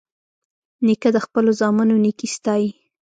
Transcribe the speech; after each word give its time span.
نیکه 0.85 1.09
د 1.15 1.17
خپلو 1.25 1.51
زامنو 1.59 1.95
نیکي 2.05 2.27
ستايي. 2.35 2.69